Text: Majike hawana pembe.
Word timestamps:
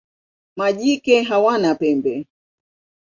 Majike 0.57 1.23
hawana 1.23 1.75
pembe. 1.79 2.15